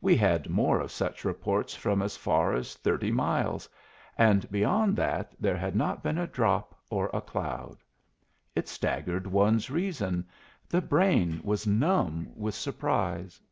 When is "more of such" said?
0.48-1.26